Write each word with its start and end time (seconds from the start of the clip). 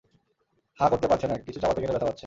হা 0.79 0.85
করতে 0.89 1.07
পারছে 1.07 1.25
না, 1.27 1.35
কিছু 1.37 1.59
চাবাতে 1.59 1.79
গেলে 1.81 1.93
ব্যথা 1.93 2.05
পাচ্ছে। 2.05 2.19